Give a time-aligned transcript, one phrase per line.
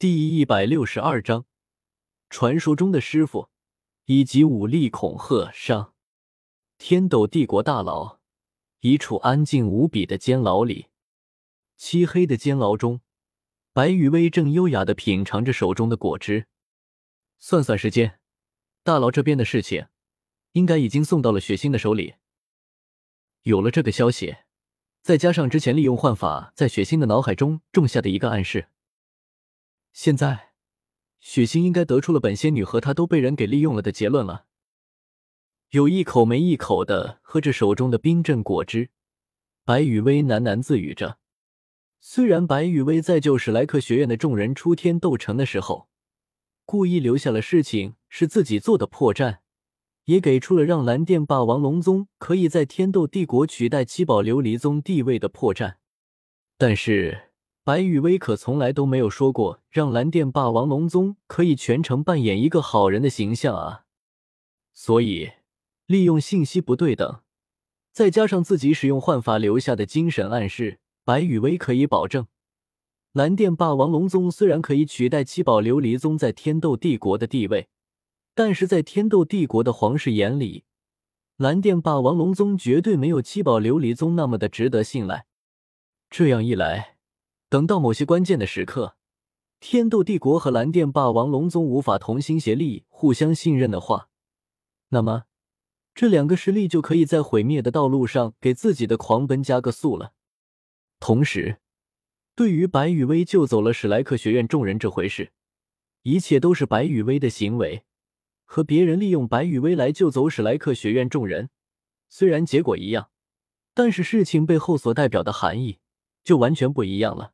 [0.00, 1.44] 第一百六十二章，
[2.30, 3.50] 传说中的师傅
[4.06, 5.92] 以及武力恐吓上。
[6.78, 8.18] 天斗帝国大牢，
[8.80, 10.86] 一处安静无比的监牢里，
[11.76, 13.02] 漆黑的监牢中，
[13.74, 16.46] 白雨薇正优雅的品尝着手中的果汁。
[17.38, 18.18] 算算时间，
[18.82, 19.88] 大牢这边的事情，
[20.52, 22.14] 应该已经送到了雪星的手里。
[23.42, 24.36] 有了这个消息，
[25.02, 28.68] 再加上之前利用幻法在雪星的脑海中种下的一个暗示。
[29.92, 30.52] 现在，
[31.18, 34.46] 许星应该得出了本仙女和她都被人给利用了的结论了。
[35.70, 38.90] 有一口没一口的喝着手中的冰镇果汁，
[39.64, 41.18] 白雨薇喃喃自语着。
[42.00, 45.88] 虽然白雨薇在救史莱克学院的众人出天斗城的时候，
[46.64, 49.38] 故意留下了事情是自己做的破绽，
[50.04, 55.74] 也给出了让蓝电霸王龙宗可以在天斗帝国取代七宝琉璃宗地位的破绽，
[56.56, 57.29] 但是。
[57.62, 63.84] 白羽薇可从来都没有说过让蓝电霸王龙宗可以全程扮演一个好人的形象啊！
[64.72, 65.32] 所以，
[65.86, 67.20] 利用信息不对等，
[67.92, 72.26] 再加上自己使用幻法留下的精神暗示，白羽薇可以保证，
[73.12, 77.68] 蓝电霸王龙宗虽然可以取代七宝琉璃宗在天斗帝国的地位，
[78.34, 80.64] 但是在天斗帝国的皇室眼里，
[81.36, 85.26] 蓝电霸王龙宗绝对没有七宝琉璃宗那么的值得信赖。
[86.08, 86.96] 这样一来，
[87.50, 88.96] 等到某些关键的时刻，
[89.58, 94.08] 天斗帝国和蓝电霸王龙宗无法同心协力、互相信任的话，
[94.90, 95.24] 那么
[95.92, 100.12] 这两个势力就可以在毁灭的道路上给自己的狂奔加个速了。
[101.00, 101.58] 同时，
[102.36, 105.32] 对于白羽薇救走了史莱克学院众人这回事，
[106.02, 107.82] 一切都是白羽薇的行为，
[108.44, 111.50] 和别人利用白羽薇来救走史莱克学院众人，
[112.08, 113.10] 虽然结果一样，
[113.74, 115.80] 但是事情背后所代表的含义
[116.22, 117.32] 就完全不一样了。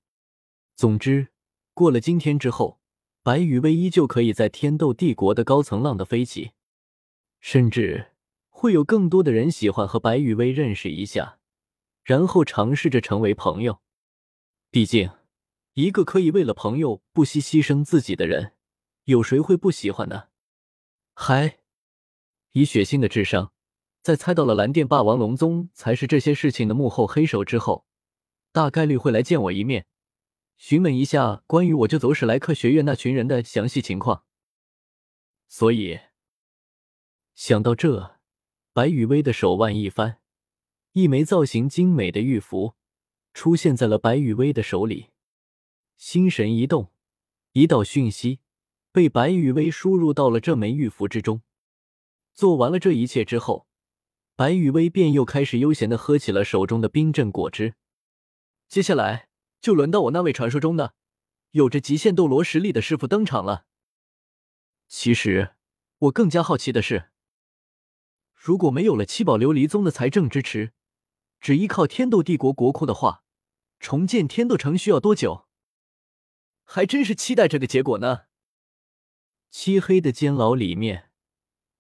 [0.77, 1.28] 总之，
[1.72, 2.80] 过了今天之后，
[3.22, 6.50] 白羽薇依旧可以在天斗帝国的高层浪的飞起，
[7.41, 8.12] 甚至
[8.50, 11.38] 会有更多的人喜欢和白羽薇认识一下，
[12.04, 13.81] 然后尝试着成为朋友。
[14.70, 15.10] 毕竟，
[15.72, 18.53] 一个可以为了朋友不惜牺牲自己的人，
[19.04, 20.25] 有谁会不喜欢呢？
[21.15, 21.60] 还，
[22.53, 23.50] 以血腥的智商，
[24.03, 27.86] 在猜到了蓝电霸王龙宗才是这些事情的幕后黑手之后，
[28.53, 29.86] 大概率会来见我一面。
[30.56, 34.25] 询问一下关于我就走史莱克学院那群人的详细情况。
[35.49, 36.00] 所以
[37.34, 38.19] 想到这，
[38.72, 40.19] 白雨薇的手腕一翻，
[40.93, 42.75] 一枚造型精美的玉符
[43.34, 45.11] 出现在了白雨薇的手里。
[45.97, 46.91] 心神一动，
[47.53, 48.41] 一道讯息
[48.91, 51.43] 被白雨薇输入到了这枚玉符之中。
[52.34, 53.66] 做完了这一切之后，
[54.34, 57.75] 白雨薇便又开始悠闲的喝起了手中的冰镇果汁。
[58.69, 59.25] 接下来。
[59.66, 60.94] 就轮到我那位传说中的
[61.50, 63.66] 有着极限斗罗实力的师傅登场了。
[64.87, 65.56] 其实
[65.99, 67.10] 我更加好奇的是，
[68.32, 70.72] 如果没有了七宝琉璃宗的财政支持，
[71.41, 73.25] 只依靠天斗帝国国库的话，
[73.81, 75.49] 重建天斗城需要多久？
[76.62, 78.27] 还真是期待这个结果呢。
[79.50, 81.10] 漆黑的监牢里面，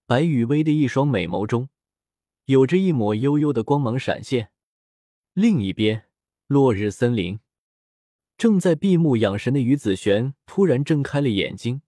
[0.06, 1.68] 白雨薇的一双美眸中
[2.46, 4.50] 有着一抹幽幽的光芒闪现。
[5.34, 6.08] 另一边，
[6.48, 7.38] 落日森林。
[8.38, 11.80] 正在闭目养神的于子璇突然睁开了眼睛，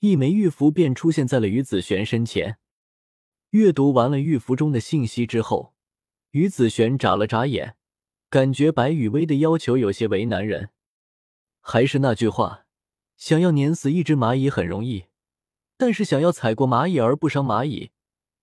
[0.00, 2.58] 一枚玉符便出现在了于子璇身前。
[3.50, 5.74] 阅读完了玉符中的信息之后，
[6.32, 7.76] 于子璇眨了眨眼，
[8.28, 10.70] 感觉白雨薇的要求有些为难人。
[11.60, 12.66] 还是那句话，
[13.16, 15.06] 想要碾死一只蚂蚁很容易，
[15.78, 17.92] 但是想要踩过蚂蚁而不伤蚂蚁，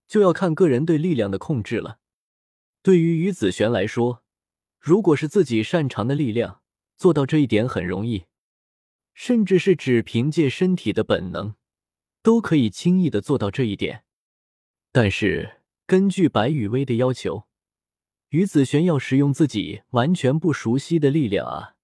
[0.07, 1.99] 就要看个人对力量的控制了。
[2.81, 4.23] 对于于子璇来说，
[4.79, 6.60] 如果是自己擅长的力量，
[7.01, 8.25] 做到这一点很容易，
[9.15, 11.55] 甚至是只凭借身体的本能，
[12.21, 14.03] 都可以轻易的做到这一点。
[14.91, 17.47] 但是根据白雨薇的要求，
[18.29, 21.75] 于子璇要使用自己完全不熟悉的力量啊，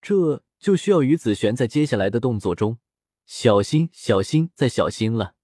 [0.00, 2.80] 这就需要于子璇在接下来的动作中
[3.24, 5.36] 小心、小心再小心了。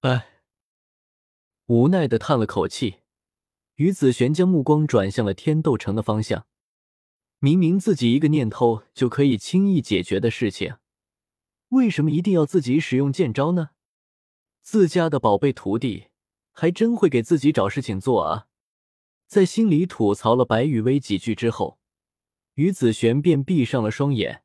[0.00, 0.42] 哎，
[1.66, 2.96] 无奈的叹了口气，
[3.76, 6.48] 于子璇将目光转向了天斗城的方向。
[7.40, 10.76] 明明自己一个念头就可以轻易解决的事情，
[11.68, 13.70] 为什么一定要自己使用剑招呢？
[14.60, 16.08] 自家的宝贝徒弟
[16.50, 18.48] 还真会给自己找事情做啊！
[19.28, 21.78] 在心里吐槽了白雨薇几句之后，
[22.54, 24.42] 于子璇便闭上了双眼，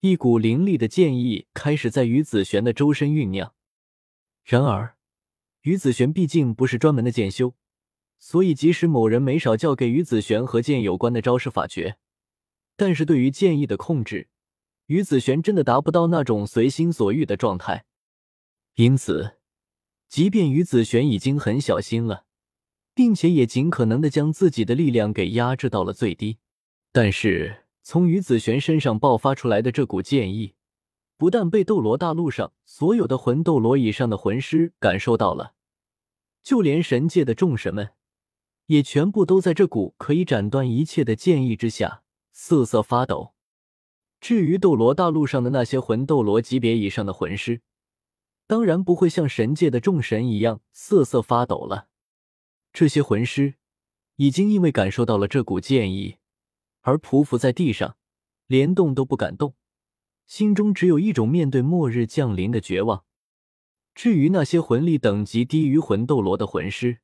[0.00, 3.54] 一股凌厉的剑意开始在于子璇的周身酝酿。
[4.42, 4.96] 然而，
[5.62, 7.54] 于子璇毕竟不是专门的剑修，
[8.18, 11.96] 所以即使某人没少教给于子璇和剑有关的招式法诀。
[12.76, 14.28] 但是对于剑意的控制，
[14.86, 17.84] 于子璇真的达不到那种随心所欲的状态，
[18.74, 19.38] 因此，
[20.08, 22.24] 即便于子璇已经很小心了，
[22.94, 26.38] 并且也尽可能的将自己的力量给压制到了最低，
[26.92, 30.54] 但是从于子璇身上爆发出来的这股剑意，
[31.16, 35.54] 不但被斗罗大陆上所有的魂斗罗以上的魂师感受到了，
[36.42, 37.90] 就连神界的众神们，
[38.66, 42.02] 也全部都在这股可以斩断一切的剑意之下
[42.36, 43.32] 瑟瑟发抖。
[44.20, 47.62] 至于斗罗大陆上的那些魂斗罗级别以上的魂师，
[48.48, 51.88] 当然不会像神界的众神一样瑟瑟发抖了。
[52.72, 53.54] 这些魂师
[54.16, 56.16] 已经因为感受到了这股剑意，
[56.80, 57.96] 而匍匐在地上，
[58.48, 59.54] 连动都不敢动。
[60.26, 63.04] 心中只有一种面对末日降临的绝望。
[63.94, 66.98] 至于那些魂力等级低于魂斗罗的魂师，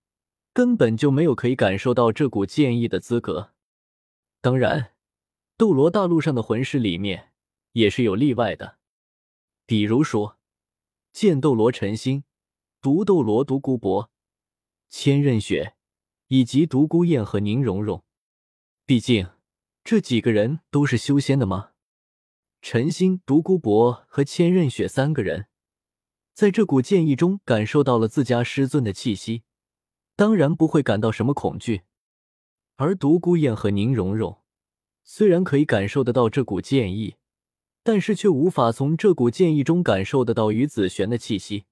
[0.53, 3.53] 根本就没有可以感受到这股剑意的资格。
[4.41, 4.93] 当然，
[5.61, 7.35] 斗罗大陆上的魂师里面
[7.73, 8.79] 也是有例外的，
[9.67, 10.39] 比如说
[11.13, 12.25] 剑斗罗陈星、
[12.81, 14.11] 毒斗罗独孤博、
[14.89, 15.75] 千仞雪
[16.29, 18.03] 以及独孤雁和宁荣荣。
[18.87, 19.29] 毕竟
[19.85, 21.73] 这几个人都是修仙的吗？
[22.63, 25.49] 陈星、独孤博和千仞雪三个人，
[26.33, 29.43] 在这股剑意中感受到了自家师尊的气息，
[30.17, 31.83] 当然不会感到什么恐惧。
[32.77, 34.40] 而独孤雁和宁荣荣
[35.03, 37.17] 虽然可以感受得到这股剑意，
[37.83, 41.65] 但是却无法从这股剑意中感受得到于子璇的气息。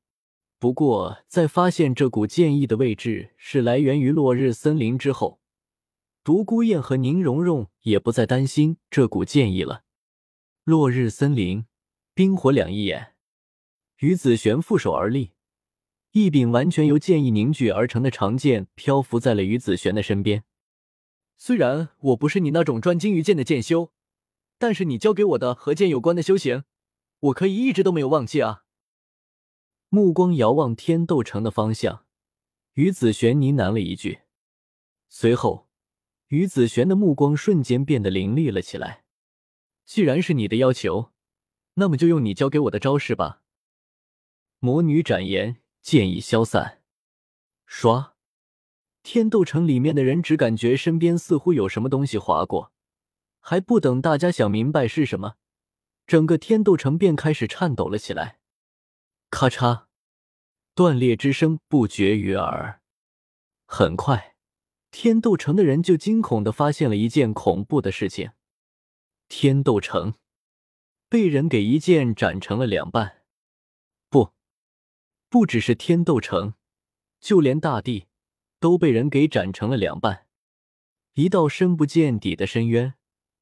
[0.58, 5.40] 不过，在发现这股剑意的位置是来源于落日森林之后，
[6.24, 9.84] 独孤雁和宁荣荣也不再担心这股剑意了。
[10.64, 11.66] 落日森林，
[12.12, 13.14] 冰火两仪眼。
[13.98, 15.30] 于子璇负手而立，
[16.10, 20.42] 一柄完全由剑意凝聚而成的长剑漂浮在了于子璇的身边。
[21.40, 23.92] 虽然我不是你那种专精于剑的剑修，
[24.58, 26.64] 但是你教给我的和剑有关的修行，
[27.20, 28.64] 我可以一直都没有忘记啊。
[29.88, 32.04] 目光遥望天斗城的方向，
[32.74, 34.22] 于子璇呢喃了一句，
[35.08, 35.68] 随后，
[36.26, 39.04] 于子璇的目光瞬间变得凌厉了起来。
[39.86, 41.12] 既然是你的要求，
[41.74, 43.42] 那么就用你教给我的招式吧。
[44.58, 46.82] 魔女展颜，剑意消散。
[47.66, 48.10] 唰，
[49.10, 52.74] 天斗城里面的人只感觉身边似乎有什么东西划过，
[53.40, 55.36] 还不等大家想明白是什么，
[56.06, 58.38] 整个天斗城便开始颤抖了起来。
[59.30, 59.84] 咔嚓，
[60.74, 62.82] 断裂之声不绝于耳。
[63.64, 64.36] 很快，
[64.90, 68.32] 天斗城的人就惊恐的发现了一件恐怖的事情。
[69.26, 70.16] 天斗城
[71.08, 73.22] 被人给一剑斩成了两半，
[74.10, 74.34] 不，
[75.30, 76.52] 不只是天斗城，
[77.18, 78.07] 就连大地
[78.60, 80.26] 都被人给斩成了两半。
[81.14, 82.94] 一道深不见底的深渊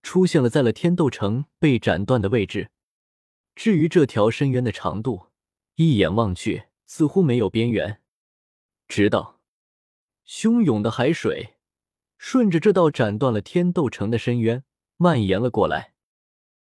[0.02, 2.70] 出现了在了天斗城被斩断的位置。
[3.54, 5.26] 至于这条深渊的长度，
[5.74, 8.00] 一眼望去似乎没有边缘，
[8.88, 9.40] 直到
[10.26, 11.54] 汹涌的海水
[12.18, 14.62] 顺着这道斩断了天斗城的深渊。
[14.98, 15.95] 蔓延了过来。